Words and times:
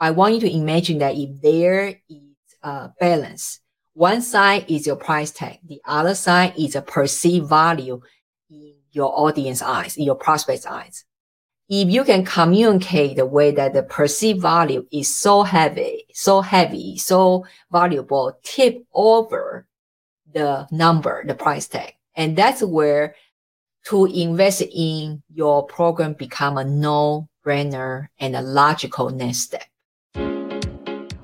I 0.00 0.12
want 0.12 0.34
you 0.34 0.40
to 0.40 0.50
imagine 0.50 0.98
that 0.98 1.14
if 1.14 1.42
there 1.42 2.00
is 2.08 2.56
a 2.62 2.90
balance, 2.98 3.60
one 3.92 4.22
side 4.22 4.64
is 4.68 4.86
your 4.86 4.96
price 4.96 5.30
tag, 5.30 5.58
the 5.62 5.80
other 5.84 6.14
side 6.14 6.54
is 6.56 6.74
a 6.74 6.80
perceived 6.80 7.48
value 7.48 8.00
in 8.48 8.76
your 8.92 9.12
audience 9.14 9.60
eyes, 9.60 9.98
in 9.98 10.04
your 10.04 10.14
prospect's 10.14 10.64
eyes. 10.64 11.04
If 11.68 11.88
you 11.90 12.04
can 12.04 12.24
communicate 12.24 13.16
the 13.16 13.26
way 13.26 13.50
that 13.52 13.74
the 13.74 13.82
perceived 13.82 14.40
value 14.40 14.86
is 14.90 15.14
so 15.14 15.42
heavy, 15.42 16.06
so 16.12 16.40
heavy, 16.40 16.96
so 16.96 17.44
valuable, 17.70 18.38
tip 18.42 18.82
over 18.94 19.66
the 20.32 20.66
number, 20.72 21.24
the 21.26 21.34
price 21.34 21.68
tag. 21.68 21.92
And 22.16 22.36
that's 22.36 22.62
where 22.62 23.14
to 23.86 24.06
invest 24.06 24.62
in 24.62 25.22
your 25.32 25.66
program 25.66 26.14
become 26.14 26.58
a 26.58 26.64
no-brainer 26.64 28.08
and 28.18 28.34
a 28.34 28.42
logical 28.42 29.10
next 29.10 29.38
step. 29.38 29.64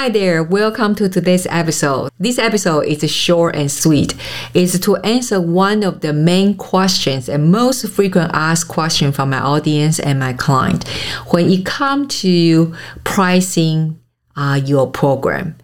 Hi 0.00 0.08
there, 0.08 0.42
welcome 0.42 0.94
to 0.94 1.10
today's 1.10 1.46
episode. 1.50 2.10
This 2.18 2.38
episode 2.38 2.86
is 2.86 3.10
short 3.10 3.54
and 3.54 3.70
sweet. 3.70 4.14
It's 4.54 4.78
to 4.78 4.96
answer 4.96 5.42
one 5.42 5.82
of 5.82 6.00
the 6.00 6.14
main 6.14 6.56
questions 6.56 7.28
and 7.28 7.52
most 7.52 7.86
frequent 7.86 8.30
asked 8.32 8.68
question 8.68 9.12
from 9.12 9.28
my 9.28 9.40
audience 9.40 9.98
and 10.00 10.18
my 10.18 10.32
client 10.32 10.88
when 11.32 11.50
it 11.50 11.66
comes 11.66 12.18
to 12.22 12.74
pricing 13.04 14.00
uh, 14.36 14.58
your 14.64 14.90
program. 14.90 15.56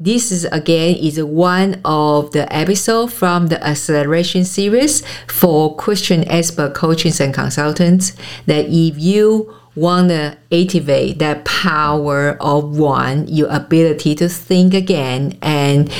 This 0.00 0.32
is 0.32 0.46
again 0.46 0.96
is 0.96 1.22
one 1.22 1.82
of 1.84 2.32
the 2.32 2.50
episode 2.50 3.12
from 3.12 3.48
the 3.48 3.62
acceleration 3.62 4.46
series 4.46 5.02
for 5.28 5.76
Christian 5.76 6.26
expert 6.30 6.74
coaches 6.74 7.20
and 7.20 7.34
consultants 7.34 8.14
that 8.46 8.64
if 8.64 8.98
you 8.98 9.54
want 9.74 10.08
to 10.08 10.36
activate 10.52 11.18
that 11.18 11.44
power 11.44 12.36
of 12.40 12.76
one, 12.76 13.26
your 13.28 13.48
ability 13.50 14.14
to 14.16 14.28
think 14.28 14.74
again, 14.74 15.38
and 15.42 15.92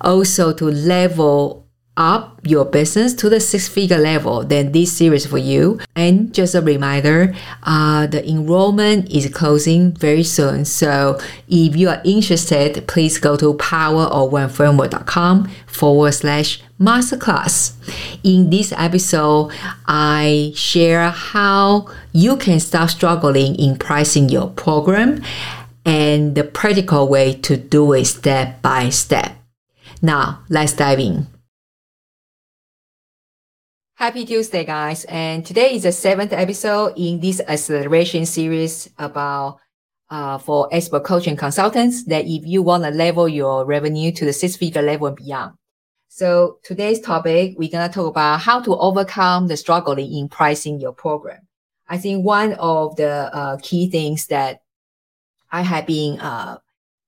also 0.00 0.52
to 0.52 0.66
level 0.66 1.65
up 1.96 2.38
your 2.44 2.64
business 2.64 3.14
to 3.14 3.28
the 3.28 3.40
six 3.40 3.68
figure 3.68 3.98
level, 3.98 4.44
then 4.44 4.72
this 4.72 4.92
series 4.92 5.26
for 5.26 5.38
you. 5.38 5.80
And 5.94 6.34
just 6.34 6.54
a 6.54 6.60
reminder, 6.60 7.34
uh, 7.62 8.06
the 8.06 8.28
enrollment 8.28 9.10
is 9.10 9.28
closing 9.30 9.92
very 9.92 10.22
soon. 10.22 10.64
So 10.64 11.18
if 11.48 11.74
you 11.76 11.88
are 11.88 12.00
interested, 12.04 12.86
please 12.86 13.18
go 13.18 13.36
to 13.36 13.54
powerofoneframework.com 13.54 15.50
forward 15.66 16.12
slash 16.12 16.62
masterclass. 16.80 17.72
In 18.22 18.50
this 18.50 18.72
episode, 18.76 19.52
I 19.86 20.52
share 20.54 21.10
how 21.10 21.88
you 22.12 22.36
can 22.36 22.60
start 22.60 22.90
struggling 22.90 23.56
in 23.56 23.78
pricing 23.78 24.28
your 24.28 24.50
program 24.50 25.22
and 25.84 26.34
the 26.34 26.44
practical 26.44 27.08
way 27.08 27.32
to 27.32 27.56
do 27.56 27.92
it 27.92 28.04
step 28.06 28.60
by 28.60 28.90
step. 28.90 29.32
Now, 30.02 30.40
let's 30.50 30.74
dive 30.74 30.98
in. 30.98 31.35
Happy 33.98 34.26
Tuesday, 34.26 34.62
guys. 34.62 35.06
And 35.06 35.44
today 35.46 35.74
is 35.74 35.84
the 35.84 35.90
seventh 35.90 36.34
episode 36.34 36.92
in 36.98 37.18
this 37.18 37.40
acceleration 37.40 38.26
series 38.26 38.90
about 38.98 39.58
uh, 40.10 40.36
for 40.36 40.68
expert 40.70 41.02
coaching 41.02 41.34
consultants 41.34 42.04
that 42.04 42.26
if 42.26 42.44
you 42.44 42.62
want 42.62 42.84
to 42.84 42.90
level 42.90 43.26
your 43.26 43.64
revenue 43.64 44.12
to 44.12 44.26
the 44.26 44.34
six 44.34 44.54
figure 44.54 44.82
level 44.82 45.06
and 45.06 45.16
beyond. 45.16 45.54
So 46.08 46.58
today's 46.62 47.00
topic, 47.00 47.54
we're 47.56 47.70
going 47.70 47.88
to 47.88 47.94
talk 47.94 48.08
about 48.08 48.40
how 48.40 48.60
to 48.60 48.76
overcome 48.76 49.46
the 49.46 49.56
struggling 49.56 50.12
in 50.12 50.28
pricing 50.28 50.78
your 50.78 50.92
program. 50.92 51.48
I 51.88 51.96
think 51.96 52.22
one 52.22 52.52
of 52.52 52.96
the 52.96 53.34
uh, 53.34 53.56
key 53.62 53.88
things 53.88 54.26
that 54.26 54.60
I 55.50 55.62
have 55.62 55.86
been 55.86 56.20
uh, 56.20 56.58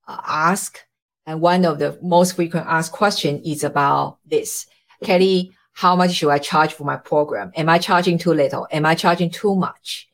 asked 0.09 0.87
and 1.27 1.43
one 1.43 1.67
of 1.67 1.81
the 1.81 1.99
most 2.01 2.37
frequent 2.37 2.65
asked 2.67 2.93
question 2.93 3.43
is 3.45 3.63
about 3.63 4.21
this. 4.25 4.67
Kelly, 5.05 5.53
how 5.79 5.95
much 5.95 6.13
should 6.13 6.31
I 6.31 6.39
charge 6.39 6.73
for 6.73 6.83
my 6.83 6.97
program? 6.97 7.53
Am 7.55 7.69
I 7.69 7.79
charging 7.79 8.19
too 8.19 8.35
little? 8.35 8.67
Am 8.73 8.85
I 8.85 8.97
charging 8.97 9.31
too 9.31 9.55
much? 9.55 10.09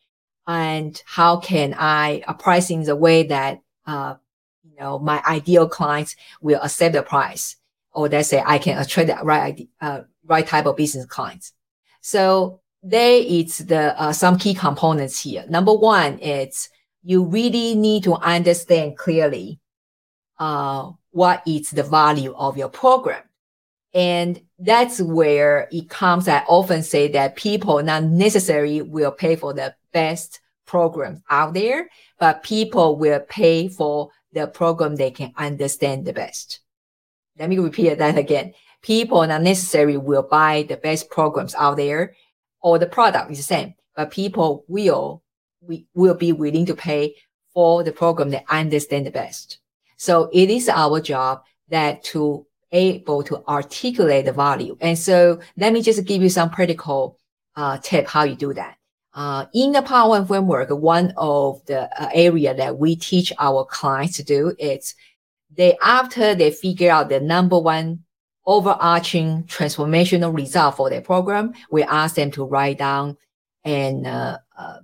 And 0.47 1.03
how 1.07 1.39
can 1.39 1.75
I 1.79 2.23
uh, 2.27 2.35
price 2.35 2.69
in 2.69 2.83
the 2.83 2.95
way 2.95 3.23
that, 3.23 3.63
uh, 3.87 4.17
you 4.63 4.77
know, 4.79 4.99
my 4.99 5.23
ideal 5.27 5.67
clients 5.67 6.17
will 6.43 6.61
accept 6.63 6.93
the 6.93 7.03
price 7.03 7.57
or 7.93 8.11
they 8.11 8.23
say 8.23 8.43
I 8.45 8.59
can 8.59 8.77
attract 8.77 9.09
the 9.09 9.25
right, 9.25 9.67
uh, 9.81 10.03
right 10.27 10.47
type 10.47 10.67
of 10.67 10.77
business 10.77 11.07
clients. 11.07 11.55
So 12.03 12.61
there 12.83 13.23
is 13.27 13.57
the, 13.57 13.99
uh, 13.99 14.13
some 14.13 14.37
key 14.37 14.53
components 14.53 15.23
here. 15.23 15.47
Number 15.49 15.73
one 15.73 16.19
is 16.19 16.69
you 17.03 17.25
really 17.25 17.75
need 17.75 18.05
to 18.05 18.17
understand 18.17 18.99
clearly, 18.99 19.61
uh, 20.39 20.91
what 21.13 21.43
is 21.47 21.71
the 21.71 21.85
value 21.85 22.35
of 22.35 22.59
your 22.59 22.69
program. 22.69 23.23
And 23.94 24.41
that's 24.59 25.00
where 25.00 25.69
it 25.71 25.88
comes. 25.88 26.27
I 26.27 26.44
often 26.49 26.82
say 26.82 27.09
that 27.12 27.37
people 27.37 27.81
not 27.82 28.03
necessarily 28.03 28.82
will 28.82 29.12
pay 29.12 29.37
for 29.37 29.55
the 29.55 29.75
best 29.93 30.41
programs 30.66 31.21
out 31.31 31.55
there, 31.55 31.88
but 32.19 32.43
people 32.43 32.97
will 32.97 33.21
pay 33.21 33.69
for 33.69 34.10
the 34.33 34.49
program 34.49 34.97
they 34.97 35.12
can 35.12 35.33
understand 35.37 36.04
the 36.04 36.12
best. 36.12 36.60
Let 37.38 37.49
me 37.49 37.59
repeat 37.59 37.99
that 37.99 38.19
again. 38.19 38.54
People 38.83 39.25
not 39.27 39.43
necessarily 39.43 39.97
will 39.97 40.22
buy 40.22 40.65
the 40.69 40.77
best 40.77 41.09
programs 41.09 41.54
out 41.54 41.77
there 41.77 42.16
or 42.60 42.78
the 42.78 42.87
product 42.87 43.31
is 43.31 43.38
the 43.38 43.44
same, 43.44 43.75
but 43.94 44.10
people 44.10 44.65
will, 44.66 45.22
we 45.60 45.87
will 45.94 46.15
be 46.15 46.33
willing 46.33 46.66
to 46.66 46.75
pay 46.75 47.15
for 47.53 47.84
the 47.84 47.93
program 47.93 48.31
they 48.31 48.44
understand 48.50 49.06
the 49.06 49.10
best. 49.10 49.59
So 49.97 50.28
it 50.33 50.50
is 50.50 50.69
our 50.69 51.00
job 51.00 51.43
that 51.69 52.03
to 52.04 52.47
able 52.75 53.23
to 53.23 53.43
articulate 53.49 54.27
the 54.27 54.33
value. 54.33 54.77
And 54.81 54.99
so 54.99 55.41
let 55.57 55.73
me 55.73 55.81
just 55.81 56.05
give 56.05 56.23
you 56.23 56.29
some 56.29 56.51
practical 56.51 57.19
uh, 57.57 57.79
tip 57.79 58.07
how 58.07 58.25
you 58.25 58.35
do 58.35 58.53
that. 58.53 58.77
Uh, 59.15 59.47
in 59.55 59.73
the 59.73 59.81
Power 59.81 60.11
One 60.11 60.27
framework, 60.27 60.71
one 60.71 61.15
of 61.17 61.65
the 61.67 61.89
uh, 62.03 62.11
area 62.13 62.53
that 62.53 62.79
we 62.79 62.97
teach 62.97 63.33
our 63.39 63.65
clients 63.65 64.17
to 64.17 64.25
do 64.25 64.55
is 64.59 64.95
they 65.57 65.79
after 65.81 66.34
they 66.34 66.51
figure 66.51 66.91
out 66.91 67.09
the 67.09 67.21
number 67.21 67.59
one 67.59 68.01
overarching 68.45 69.45
transformational 69.45 70.34
result 70.34 70.77
for 70.77 70.91
their 70.91 71.01
program, 71.01 71.55
we 71.71 71.84
ask 71.84 72.17
them 72.17 72.31
to 72.33 72.45
write 72.45 72.79
down 72.79 73.17
and 73.65 74.07
uh, 74.07 74.37
uh, 74.59 74.79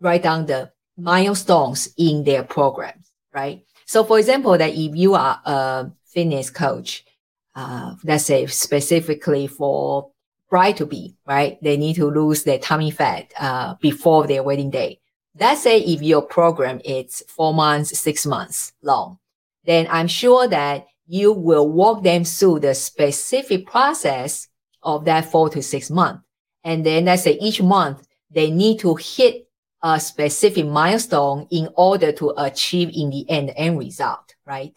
write 0.00 0.24
down 0.24 0.46
the 0.46 0.70
milestones 0.96 1.88
in 1.96 2.24
their 2.24 2.42
programs, 2.42 3.12
right? 3.32 3.64
So, 3.86 4.04
for 4.04 4.18
example, 4.18 4.58
that 4.58 4.74
if 4.74 4.96
you 4.96 5.14
are 5.14 5.40
a 5.44 5.90
fitness 6.04 6.50
coach, 6.50 7.04
uh, 7.54 7.94
let's 8.04 8.24
say 8.24 8.46
specifically 8.46 9.46
for 9.46 10.10
bride 10.50 10.76
to 10.76 10.86
be, 10.86 11.16
right? 11.26 11.58
They 11.62 11.76
need 11.76 11.94
to 11.96 12.10
lose 12.10 12.44
their 12.44 12.58
tummy 12.58 12.90
fat 12.90 13.32
uh, 13.38 13.74
before 13.80 14.26
their 14.26 14.42
wedding 14.42 14.70
day. 14.70 15.00
Let's 15.38 15.62
say 15.62 15.80
if 15.80 16.02
your 16.02 16.22
program 16.22 16.80
is 16.84 17.22
four 17.28 17.54
months, 17.54 17.98
six 17.98 18.26
months 18.26 18.72
long, 18.82 19.18
then 19.64 19.86
I'm 19.90 20.08
sure 20.08 20.46
that 20.48 20.86
you 21.06 21.32
will 21.32 21.68
walk 21.68 22.02
them 22.02 22.24
through 22.24 22.60
the 22.60 22.74
specific 22.74 23.66
process 23.66 24.48
of 24.82 25.04
that 25.06 25.24
four 25.24 25.48
to 25.50 25.62
six 25.62 25.90
months. 25.90 26.22
And 26.64 26.84
then 26.84 27.06
let's 27.06 27.22
say 27.22 27.38
each 27.40 27.62
month 27.62 28.06
they 28.30 28.50
need 28.50 28.78
to 28.80 28.94
hit 28.96 29.48
a 29.82 29.98
specific 29.98 30.66
milestone 30.66 31.46
in 31.50 31.68
order 31.76 32.12
to 32.12 32.32
achieve 32.36 32.90
in 32.94 33.10
the 33.10 33.28
end, 33.28 33.52
end 33.56 33.78
result, 33.78 34.34
right? 34.46 34.74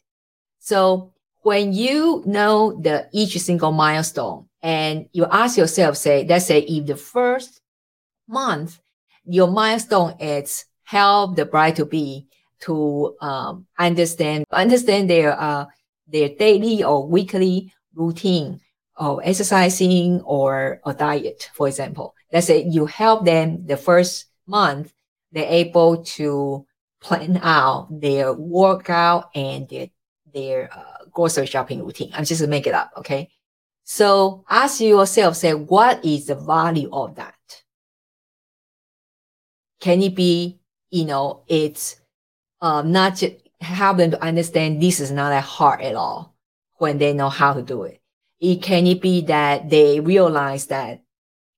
So 0.60 1.14
when 1.46 1.74
you 1.74 2.24
know 2.26 2.76
the 2.82 3.08
each 3.14 3.38
single 3.38 3.72
milestone 3.72 4.48
and 4.64 5.06
you 5.14 5.28
ask 5.30 5.60
yourself, 5.60 5.96
say, 5.96 6.26
let's 6.28 6.48
say 6.48 6.62
if 6.62 6.88
the 6.88 6.96
first 6.96 7.62
month, 8.28 8.80
your 9.26 9.46
milestone 9.46 10.16
is 10.20 10.66
help 10.82 11.36
the 11.36 11.46
bride 11.46 11.76
to 11.76 11.86
be 11.86 12.26
to 12.62 13.16
um, 13.22 13.68
understand 13.78 14.44
understand 14.52 15.08
their 15.08 15.40
uh, 15.40 15.66
their 16.08 16.30
daily 16.30 16.84
or 16.84 17.08
weekly 17.08 17.72
routine 17.94 18.60
of 18.96 19.20
exercising 19.24 20.22
or 20.22 20.82
a 20.84 20.96
diet, 20.96 21.52
for 21.54 21.68
example. 21.68 22.16
Let's 22.34 22.48
say 22.48 22.64
you 22.64 22.88
help 22.88 23.24
them 23.24 23.68
the 23.68 23.78
first 23.78 24.26
month, 24.48 24.92
they're 25.32 25.46
able 25.46 26.04
to 26.18 26.66
plan 27.02 27.40
out 27.44 27.90
their 27.92 28.34
workout 28.34 29.30
and 29.36 29.70
their 29.70 29.90
their 30.36 30.70
uh, 30.72 31.06
grocery 31.12 31.48
shopping 31.48 31.84
routine. 31.84 32.12
I'm 32.14 32.26
just 32.26 32.48
make 32.48 32.68
it 32.68 32.76
up, 32.76 32.92
okay? 32.98 33.30
So 33.86 34.44
ask 34.50 34.82
yourself, 34.82 35.36
say, 35.38 35.54
what 35.54 36.04
is 36.06 36.28
the 36.28 36.36
value 36.36 36.90
of 36.92 37.16
that? 37.16 37.34
Can 39.80 40.02
it 40.02 40.16
be, 40.16 40.60
you 40.92 41.06
know, 41.06 41.44
it's 41.48 42.00
um, 42.62 42.92
not 42.92 43.16
just 43.16 43.36
help 43.62 43.98
them 43.98 44.12
to 44.12 44.24
understand 44.24 44.82
this 44.82 45.00
is 45.00 45.12
not 45.12 45.30
that 45.30 45.44
hard 45.44 45.82
at 45.82 45.96
all 45.96 46.36
when 46.78 46.98
they 46.98 47.14
know 47.14 47.30
how 47.30 47.54
to 47.54 47.62
do 47.62 47.84
it. 47.84 48.02
It 48.40 48.62
can 48.62 48.86
it 48.86 49.02
be 49.02 49.22
that 49.22 49.70
they 49.70 50.00
realize 50.00 50.68
that, 50.68 51.02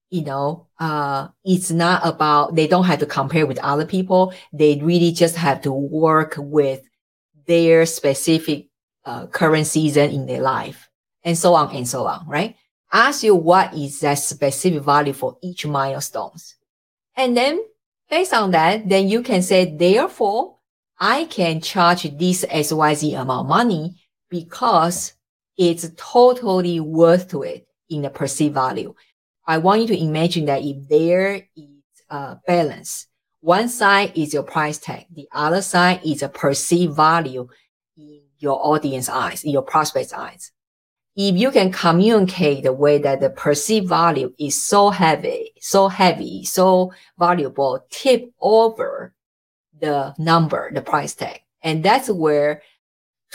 you 0.09 0.23
know, 0.23 0.68
uh, 0.80 1.30
it's 1.44 1.71
not 1.71 2.06
about, 2.06 2.56
they 2.56 2.68
don't 2.68 2.85
have 2.85 3.00
to 3.00 3.06
compare 3.06 3.45
with 3.45 3.57
other 3.59 3.85
people. 3.85 4.33
They 4.53 4.80
really 4.81 5.12
just 5.12 5.35
have 5.35 5.62
to 5.62 5.71
work 5.71 6.35
with 6.38 6.81
their 7.47 7.85
specific 7.85 8.67
uh, 9.05 9.27
current 9.27 9.67
season 9.67 10.11
in 10.11 10.25
their 10.25 10.41
life 10.41 10.89
and 11.23 11.38
so 11.38 11.53
on 11.53 11.75
and 11.75 11.88
so 11.88 12.05
on, 12.05 12.27
right? 12.27 12.55
Ask 12.91 13.23
you 13.23 13.35
what 13.35 13.73
is 13.73 13.99
that 14.01 14.19
specific 14.19 14.83
value 14.83 15.13
for 15.13 15.38
each 15.41 15.65
milestones. 15.65 16.55
And 17.15 17.35
then 17.35 17.59
based 18.09 18.33
on 18.33 18.51
that, 18.51 18.88
then 18.88 19.09
you 19.09 19.21
can 19.21 19.41
say, 19.41 19.75
therefore, 19.75 20.57
I 20.99 21.25
can 21.25 21.61
charge 21.61 22.03
this 22.17 22.45
XYZ 22.45 23.19
amount 23.19 23.45
of 23.45 23.49
money 23.49 23.95
because 24.29 25.13
it's 25.57 25.89
totally 25.95 26.79
worth 26.79 27.29
to 27.29 27.44
it 27.44 27.67
in 27.89 28.03
the 28.03 28.09
perceived 28.09 28.53
value. 28.53 28.94
I 29.45 29.57
want 29.59 29.81
you 29.81 29.88
to 29.88 30.01
imagine 30.01 30.45
that 30.45 30.63
if 30.63 30.88
there 30.88 31.47
is 31.55 31.69
a 32.09 32.38
balance, 32.45 33.07
one 33.47 33.69
side 33.69 34.11
is 34.13 34.33
your 34.33 34.44
price 34.44 34.77
tag, 34.77 35.05
the 35.09 35.25
other 35.31 35.61
side 35.61 36.01
is 36.03 36.21
a 36.21 36.27
perceived 36.27 36.94
value 36.97 37.47
in 37.95 38.19
your 38.39 38.59
audience 38.61 39.07
eyes, 39.07 39.45
in 39.45 39.51
your 39.51 39.61
prospect's 39.61 40.11
eyes. 40.11 40.51
If 41.15 41.38
you 41.38 41.51
can 41.51 41.71
communicate 41.71 42.63
the 42.63 42.73
way 42.73 42.97
that 42.97 43.21
the 43.21 43.29
perceived 43.29 43.88
value 43.88 44.33
is 44.38 44.61
so 44.61 44.89
heavy, 44.89 45.53
so 45.61 45.88
heavy, 45.88 46.44
so 46.44 46.91
valuable, 47.17 47.85
tip 47.89 48.29
over 48.41 49.13
the 49.79 50.13
number, 50.17 50.69
the 50.73 50.81
price 50.81 51.15
tag. 51.15 51.39
And 51.61 51.81
that's 51.81 52.09
where 52.09 52.61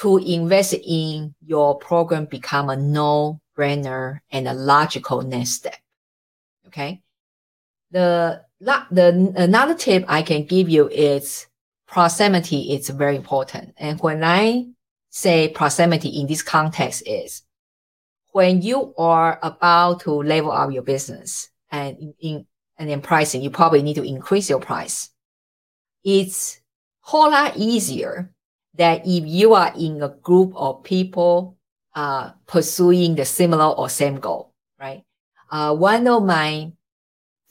to 0.01 0.19
invest 0.19 0.75
in 0.75 1.35
your 1.43 1.79
program 1.79 2.27
become 2.27 2.69
a 2.69 2.77
no 2.77 3.41
brainer 3.57 4.21
and 4.31 4.47
a 4.47 4.53
logical 4.53 5.23
next 5.23 5.53
step. 5.53 5.79
Okay. 6.67 7.01
The, 7.93 8.43
the, 8.91 9.33
another 9.37 9.75
tip 9.75 10.05
I 10.09 10.23
can 10.23 10.45
give 10.45 10.69
you 10.69 10.89
is 10.89 11.47
proximity 11.87 12.73
is 12.73 12.89
very 12.91 13.17
important. 13.17 13.75
And 13.77 14.01
when 14.01 14.23
I 14.25 14.67
say 15.11 15.49
proximity 15.49 16.09
in 16.09 16.27
this 16.27 16.43
context 16.43 17.03
is 17.07 17.43
when 18.33 18.63
you 18.63 18.95
are 18.97 19.39
about 19.43 20.01
to 20.01 20.11
level 20.11 20.53
up 20.53 20.73
your 20.73 20.83
business 20.83 21.51
and 21.71 21.99
in, 21.99 22.15
in 22.21 22.47
and 22.79 22.91
in 22.91 23.03
pricing, 23.03 23.43
you 23.43 23.51
probably 23.51 23.83
need 23.83 23.95
to 23.95 24.03
increase 24.03 24.49
your 24.49 24.59
price 24.59 25.13
it's 26.05 26.61
whole 27.01 27.31
lot 27.31 27.57
easier 27.57 28.31
that 28.75 29.03
if 29.07 29.25
you 29.27 29.55
are 29.55 29.73
in 29.79 30.03
a 30.03 30.09
group 30.09 30.53
of 30.57 30.83
people 30.83 31.57
uh, 31.95 32.31
pursuing 32.47 33.15
the 33.15 33.25
similar 33.25 33.67
or 33.67 33.89
same 33.89 34.19
goal, 34.19 34.53
right? 34.81 35.05
Uh, 35.51 35.75
one 35.75 36.07
of 36.09 36.25
my 36.25 36.73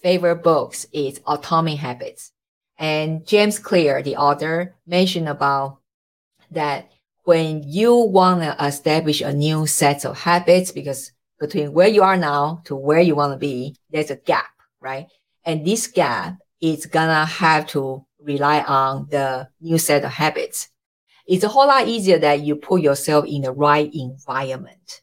favorite 0.02 0.44
books 0.44 0.86
is 0.92 1.22
Atomic 1.28 1.80
Habits. 1.80 2.32
And 2.78 3.26
James 3.26 3.60
Clear, 3.60 4.02
the 4.02 4.16
author, 4.16 4.76
mentioned 4.88 5.30
about 5.30 5.80
that 6.50 6.90
when 7.24 7.64
you 7.64 7.96
want 7.96 8.42
to 8.42 8.66
establish 8.66 9.22
a 9.22 9.32
new 9.32 9.68
set 9.68 10.04
of 10.06 10.18
habits, 10.18 10.72
because 10.72 11.12
between 11.40 11.74
where 11.74 11.88
you 11.88 12.02
are 12.02 12.18
now 12.18 12.62
to 12.66 12.76
where 12.76 13.00
you 13.00 13.16
want 13.16 13.34
to 13.34 13.38
be, 13.38 13.76
there's 13.92 14.12
a 14.12 14.16
gap, 14.16 14.50
right? 14.80 15.08
And 15.46 15.66
this 15.66 15.88
gap 15.88 16.38
is 16.60 16.86
gonna 16.86 17.26
have 17.26 17.68
to 17.68 18.06
rely 18.20 18.62
on 18.62 19.08
the 19.10 19.48
new 19.60 19.78
set 19.78 20.04
of 20.04 20.12
habits. 20.12 20.70
It's 21.28 21.44
a 21.44 21.48
whole 21.48 21.68
lot 21.68 21.88
easier 21.88 22.20
that 22.20 22.42
you 22.42 22.56
put 22.56 22.82
yourself 22.82 23.26
in 23.26 23.44
the 23.44 23.52
right 23.52 23.90
environment. 23.94 25.02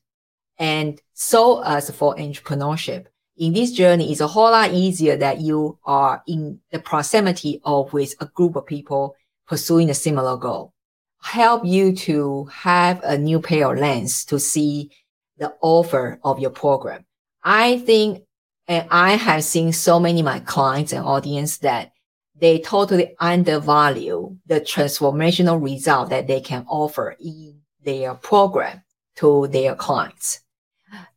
And 0.59 1.01
so 1.15 1.63
as 1.63 1.91
for 1.91 2.17
entrepreneurship, 2.17 3.07
in 3.39 3.53
this 3.53 3.73
journey, 3.73 4.11
it's 4.11 4.21
a 4.21 4.27
whole 4.27 4.51
lot 4.51 4.73
easier 4.73 5.17
that 5.17 5.41
you 5.41 5.79
are 5.85 6.23
in 6.27 6.61
the 6.73 6.81
proximity 6.81 7.61
of 7.65 7.93
with 7.93 8.15
a 8.21 8.27
group 8.27 8.57
of 8.57 8.67
people 8.67 9.17
pursuing 9.47 9.89
a 9.91 9.95
similar 9.95 10.37
goal. 10.37 10.75
Help 11.23 11.65
you 11.65 11.95
to 11.95 12.45
have 12.47 13.01
a 13.03 13.17
new 13.17 13.41
pair 13.41 13.73
of 13.73 13.79
lens 13.79 14.25
to 14.27 14.39
see 14.39 14.91
the 15.39 15.55
offer 15.61 16.19
of 16.25 16.41
your 16.41 16.51
program. 16.51 17.05
I 17.43 17.79
think, 17.79 18.25
and 18.67 18.87
I 18.91 19.13
have 19.13 19.45
seen 19.45 19.73
so 19.73 20.01
many 20.01 20.21
my 20.23 20.41
clients 20.41 20.93
and 20.93 21.05
audience 21.05 21.59
that 21.59 21.93
they 22.37 22.59
totally 22.59 23.15
undervalue 23.21 24.37
the 24.47 24.61
transformational 24.61 25.63
result 25.63 26.11
that 26.11 26.27
they 26.27 26.41
can 26.41 26.65
offer 26.69 27.17
in 27.21 27.61
their 27.83 28.15
program 28.15 28.83
to 29.17 29.49
their 29.49 29.75
clients. 29.75 30.41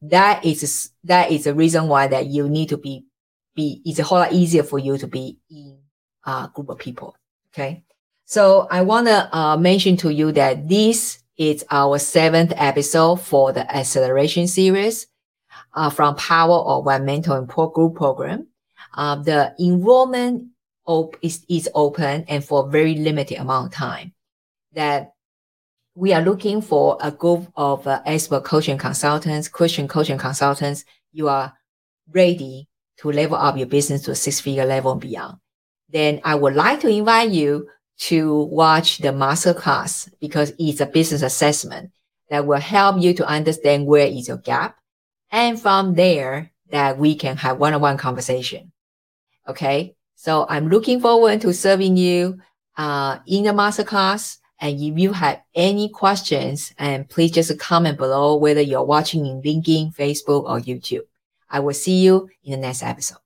That 0.01 0.43
is, 0.45 0.91
that 1.03 1.31
is 1.31 1.45
the 1.45 1.53
reason 1.53 1.87
why 1.87 2.07
that 2.07 2.27
you 2.27 2.49
need 2.49 2.69
to 2.69 2.77
be, 2.77 3.05
be, 3.55 3.81
it's 3.85 3.99
a 3.99 4.03
whole 4.03 4.19
lot 4.19 4.33
easier 4.33 4.63
for 4.63 4.79
you 4.79 4.97
to 4.97 5.07
be 5.07 5.37
in 5.49 5.77
a 6.25 6.49
group 6.53 6.69
of 6.69 6.77
people. 6.77 7.15
Okay. 7.53 7.83
So 8.25 8.67
I 8.71 8.81
want 8.81 9.07
to 9.07 9.35
uh, 9.35 9.57
mention 9.57 9.97
to 9.97 10.13
you 10.13 10.31
that 10.33 10.69
this 10.69 11.19
is 11.37 11.65
our 11.69 11.99
seventh 11.99 12.53
episode 12.55 13.17
for 13.17 13.51
the 13.51 13.69
acceleration 13.75 14.47
series 14.47 15.07
uh, 15.73 15.89
from 15.89 16.15
Power 16.15 16.59
of 16.59 16.85
One 16.85 17.05
Mentor 17.05 17.37
and 17.37 17.49
Pro 17.49 17.67
Group 17.67 17.95
program. 17.95 18.47
Uh, 18.93 19.15
the 19.15 19.53
enrollment 19.59 20.47
op- 20.85 21.17
is, 21.21 21.45
is 21.49 21.69
open 21.73 22.25
and 22.27 22.43
for 22.43 22.65
a 22.65 22.69
very 22.69 22.95
limited 22.95 23.37
amount 23.37 23.67
of 23.67 23.73
time. 23.73 24.13
That 24.73 25.13
we 25.95 26.13
are 26.13 26.21
looking 26.21 26.61
for 26.61 26.97
a 27.01 27.11
group 27.11 27.51
of 27.55 27.85
uh, 27.85 28.01
expert 28.05 28.43
coaching 28.43 28.77
consultants, 28.77 29.47
Christian 29.47 29.87
coaching 29.87 30.17
consultants. 30.17 30.85
You 31.11 31.27
are 31.27 31.53
ready 32.11 32.67
to 32.97 33.11
level 33.11 33.37
up 33.37 33.57
your 33.57 33.67
business 33.67 34.03
to 34.03 34.11
a 34.11 34.15
six 34.15 34.39
figure 34.39 34.65
level 34.65 34.93
and 34.93 35.01
beyond. 35.01 35.37
Then 35.89 36.21
I 36.23 36.35
would 36.35 36.55
like 36.55 36.79
to 36.81 36.87
invite 36.87 37.31
you 37.31 37.67
to 37.99 38.43
watch 38.43 38.99
the 38.99 39.09
masterclass 39.09 40.09
because 40.19 40.53
it's 40.57 40.79
a 40.79 40.85
business 40.85 41.21
assessment 41.21 41.91
that 42.29 42.45
will 42.45 42.59
help 42.59 43.01
you 43.01 43.13
to 43.15 43.27
understand 43.27 43.85
where 43.85 44.07
is 44.07 44.27
your 44.27 44.37
gap. 44.37 44.77
And 45.31 45.59
from 45.59 45.95
there, 45.95 46.51
that 46.71 46.97
we 46.97 47.15
can 47.15 47.37
have 47.37 47.59
one-on-one 47.59 47.97
conversation. 47.97 48.71
Okay. 49.47 49.95
So 50.15 50.45
I'm 50.47 50.69
looking 50.69 51.01
forward 51.01 51.41
to 51.41 51.53
serving 51.53 51.97
you 51.97 52.39
uh, 52.77 53.19
in 53.27 53.43
the 53.43 53.51
masterclass. 53.51 54.37
And 54.61 54.79
if 54.79 54.97
you 54.97 55.11
have 55.13 55.41
any 55.55 55.89
questions, 55.89 56.71
and 56.77 57.09
please 57.09 57.31
just 57.31 57.57
comment 57.59 57.97
below 57.97 58.35
whether 58.35 58.61
you're 58.61 58.85
watching 58.85 59.25
in 59.25 59.41
LinkedIn, 59.41 59.95
Facebook, 59.95 60.43
or 60.43 60.59
YouTube. 60.59 61.01
I 61.49 61.59
will 61.59 61.73
see 61.73 62.01
you 62.01 62.29
in 62.43 62.51
the 62.51 62.57
next 62.57 62.83
episode. 62.83 63.17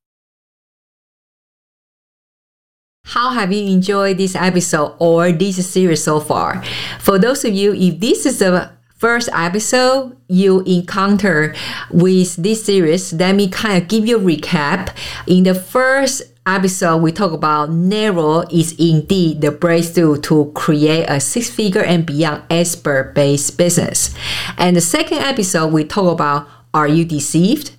How 3.04 3.30
have 3.32 3.52
you 3.52 3.72
enjoyed 3.72 4.18
this 4.18 4.36
episode 4.36 4.96
or 4.98 5.32
this 5.32 5.70
series 5.70 6.04
so 6.04 6.20
far? 6.20 6.64
For 7.00 7.20
those 7.20 7.46
of 7.46 7.54
you, 7.54 7.74
if 7.74 8.00
this 8.00 8.26
is 8.26 8.40
the 8.40 8.72
first 8.98 9.30
episode 9.34 10.18
you 10.28 10.62
encounter 10.62 11.54
with 11.92 12.36
this 12.38 12.66
series, 12.66 13.14
let 13.14 13.36
me 13.36 13.48
kind 13.48 13.84
of 13.84 13.90
give 13.90 14.08
you 14.08 14.18
a 14.18 14.22
recap. 14.22 14.96
In 15.28 15.44
the 15.44 15.54
first 15.54 16.24
episode, 16.46 16.98
we 16.98 17.12
talk 17.12 17.32
about 17.32 17.72
narrow 17.72 18.42
is 18.52 18.74
indeed 18.78 19.42
the 19.42 19.52
breakthrough 19.52 20.20
to 20.22 20.52
create 20.54 21.06
a 21.10 21.20
six 21.20 21.50
figure 21.50 21.84
and 21.84 22.06
beyond 22.06 22.44
expert 22.50 23.14
based 23.16 23.58
business. 23.58 24.16
And 24.58 24.76
the 24.76 24.82
second 24.82 25.20
episode, 25.20 25.74
we 25.74 25.84
talk 25.84 26.12
about 26.12 26.48
are 26.74 26.88
you 26.88 27.06
deceived? 27.06 27.72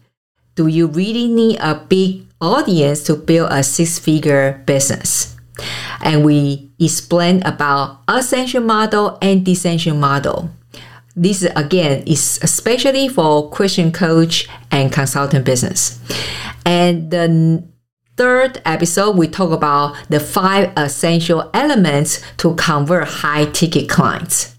Do 0.55 0.67
you 0.67 0.87
really 0.87 1.29
need 1.29 1.59
a 1.61 1.75
big 1.75 2.27
audience 2.41 3.03
to 3.05 3.15
build 3.15 3.53
a 3.53 3.63
six 3.63 3.99
figure 3.99 4.63
business? 4.67 5.37
And 6.03 6.25
we 6.25 6.71
explain 6.79 7.43
about 7.45 8.01
ascension 8.09 8.67
model 8.67 9.19
and 9.23 9.45
descension 9.45 9.99
model. 9.99 10.51
This 11.15 11.43
again 11.57 12.03
is 12.07 12.39
especially 12.43 13.09
for 13.09 13.51
Christian 13.51 13.93
coach 13.93 14.49
and 14.71 14.93
consultant 14.93 15.45
business. 15.45 15.99
And 16.67 17.11
the 17.11 17.65
third 18.17 18.63
episode, 18.65 19.17
we 19.17 19.29
talk 19.29 19.51
about 19.51 19.97
the 20.09 20.21
five 20.21 20.73
essential 20.77 21.51
elements 21.53 22.23
to 22.39 22.55
convert 22.55 23.09
high 23.09 23.47
ticket 23.47 23.89
clients. 23.89 24.57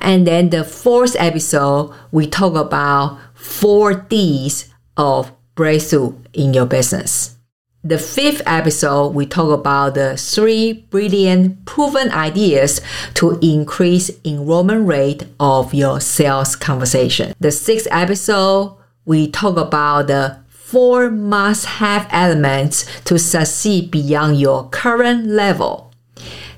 And 0.00 0.26
then 0.26 0.50
the 0.50 0.64
fourth 0.64 1.16
episode, 1.18 1.94
we 2.12 2.26
talk 2.26 2.54
about 2.54 3.18
four 3.34 3.94
D's 3.94 4.72
of 4.96 5.32
breakthrough 5.54 6.14
in 6.32 6.54
your 6.54 6.66
business. 6.66 7.36
The 7.82 7.98
fifth 7.98 8.40
episode, 8.46 9.08
we 9.08 9.26
talk 9.26 9.50
about 9.50 9.94
the 9.94 10.16
three 10.16 10.72
brilliant 10.72 11.66
proven 11.66 12.10
ideas 12.12 12.80
to 13.14 13.38
increase 13.42 14.10
enrollment 14.24 14.88
rate 14.88 15.26
of 15.38 15.74
your 15.74 16.00
sales 16.00 16.56
conversation. 16.56 17.34
The 17.40 17.50
sixth 17.50 17.86
episode, 17.90 18.74
we 19.04 19.30
talk 19.30 19.58
about 19.58 20.06
the 20.06 20.43
four 20.74 21.08
must 21.08 21.66
have 21.66 22.04
elements 22.10 22.84
to 23.02 23.16
succeed 23.16 23.92
beyond 23.92 24.40
your 24.40 24.68
current 24.70 25.24
level. 25.24 25.92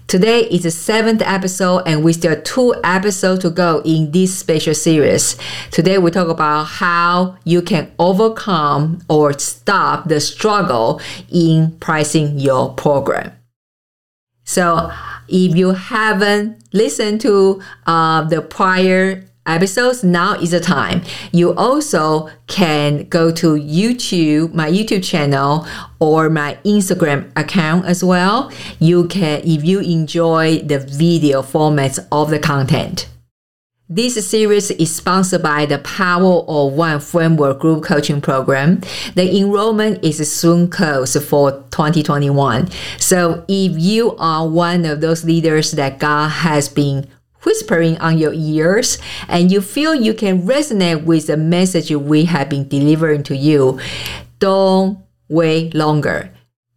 Today 0.07 0.45
is 0.45 0.63
the 0.63 0.71
seventh 0.71 1.21
episode, 1.21 1.83
and 1.85 2.03
we 2.03 2.15
still 2.15 2.35
have 2.35 2.43
two 2.43 2.75
episodes 2.83 3.43
to 3.43 3.51
go 3.51 3.83
in 3.85 4.13
this 4.13 4.35
special 4.35 4.73
series. 4.73 5.37
Today, 5.71 5.99
we 5.99 6.11
talk 6.11 6.29
about 6.29 6.65
how 6.65 7.37
you 7.45 7.61
can 7.61 7.93
overcome 7.99 9.03
or 9.11 9.39
stop 9.39 10.09
the 10.09 10.19
struggle 10.19 10.99
in 11.31 11.73
pricing 11.73 12.39
your 12.39 12.73
program. 12.73 13.33
So, 14.45 14.91
if 15.29 15.55
you 15.55 15.73
haven't 15.73 16.65
listened 16.73 17.21
to 17.21 17.61
uh, 17.87 18.23
the 18.23 18.41
prior 18.41 19.26
episodes, 19.47 20.05
now 20.05 20.35
is 20.35 20.51
the 20.51 20.61
time. 20.61 21.03
You 21.33 21.55
also 21.55 22.29
can 22.47 23.09
go 23.09 23.31
to 23.33 23.55
YouTube, 23.55 24.55
my 24.55 24.71
YouTube 24.71 25.05
channel, 25.05 25.67
or 26.01 26.29
my 26.29 26.59
Instagram 26.65 27.31
account 27.37 27.87
as 27.87 28.05
well. 28.05 28.53
You 28.79 29.07
can, 29.09 29.43
if 29.45 29.65
you 29.65 29.81
enjoy 29.81 30.59
the 30.59 30.79
video 30.79 31.43
formats 31.43 31.99
of 32.13 32.31
the 32.31 32.39
content. 32.39 33.09
This 33.89 34.29
series 34.29 34.73
is 34.73 34.97
sponsored 34.97 35.45
by 35.45 35.65
the 35.65 35.79
Power 35.79 36.43
of 36.49 36.73
One 36.73 36.99
Framework 36.99 37.61
Group 37.61 37.85
Coaching 37.85 38.21
Program. 38.21 38.81
The 39.15 39.39
enrollment 39.39 40.05
is 40.05 40.19
soon 40.33 40.69
closed 40.69 41.23
for 41.23 41.53
2021. 41.71 42.69
So 42.99 43.45
if 43.47 43.79
you 43.79 44.17
are 44.17 44.49
one 44.49 44.85
of 44.87 45.03
those 45.03 45.25
leaders 45.25 45.71
that 45.71 46.01
God 46.01 46.31
has 46.31 46.69
been 46.69 47.07
whispering 47.43 47.97
on 47.99 48.19
your 48.19 48.33
ears 48.35 48.99
and 49.29 49.51
you 49.51 49.61
feel 49.61 49.95
you 49.95 50.15
can 50.15 50.43
resonate 50.43 51.05
with 51.05 51.27
the 51.29 51.37
message 51.37 51.91
we 51.91 52.25
have 52.25 52.49
been 52.49 52.69
delivering 52.69 53.23
to 53.25 53.37
you, 53.37 53.79
don't 54.39 54.99
wait 55.29 55.75
longer. 55.75 56.31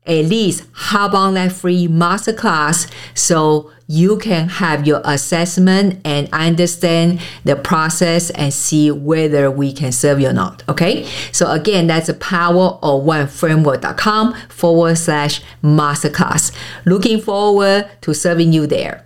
At 0.06 0.26
least 0.26 0.64
hop 0.74 1.14
on 1.14 1.36
that 1.36 1.52
free 1.52 1.88
masterclass 1.88 2.90
so 3.14 3.72
you 3.92 4.18
can 4.18 4.50
have 4.50 4.86
your 4.86 5.02
assessment 5.04 6.00
and 6.06 6.30
understand 6.32 7.20
the 7.44 7.56
process 7.56 8.30
and 8.32 8.54
see 8.54 8.92
whether 8.92 9.50
we 9.50 9.74
can 9.74 9.92
serve 9.92 10.20
you 10.20 10.30
or 10.30 10.34
not. 10.34 10.64
Okay. 10.70 11.06
So 11.32 11.52
again, 11.52 11.88
that's 11.88 12.08
the 12.08 12.14
power 12.14 12.80
of 12.84 13.04
one 13.04 13.28
framework.com 13.28 14.36
forward 14.48 14.96
slash 14.96 15.42
masterclass. 15.64 16.56
Looking 16.86 17.20
forward 17.20 17.90
to 18.02 18.14
serving 18.14 18.54
you 18.54 18.68
there. 18.68 19.06